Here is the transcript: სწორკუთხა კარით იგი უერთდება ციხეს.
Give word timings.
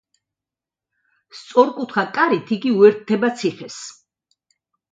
სწორკუთხა 1.41 2.05
კარით 2.17 2.55
იგი 2.57 2.73
უერთდება 2.81 3.33
ციხეს. 3.43 3.79